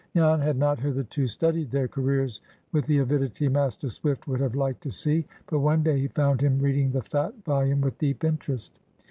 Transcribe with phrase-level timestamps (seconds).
[0.15, 4.81] Jan had not hitherto studied their careers with the avidity Master Swift would have liked
[4.81, 8.79] to see, but one day he found him reading the fat volume with deep interest.